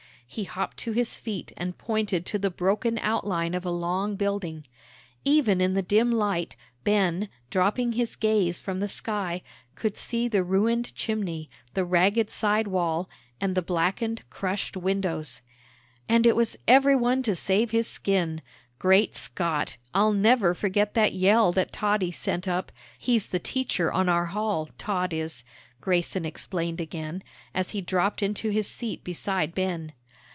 [0.33, 4.65] He hopped to his feet and pointed to the broken outline of a long building.
[5.25, 9.41] Even in the dim light, Ben, dropping his gaze from the sky,
[9.75, 13.09] could see the ruined chimney, the ragged side wall,
[13.41, 15.41] and the blackened, crushed windows.
[16.07, 18.41] "And it was every one to save his skin.
[18.79, 19.75] Great Scott!
[19.93, 22.71] I'll never forget that yell that Toddy sent up.
[22.97, 25.43] He's the teacher on our hall, Todd is,"
[25.81, 27.21] Grayson explained again,
[27.53, 29.91] as he dropped into his seat beside Ben.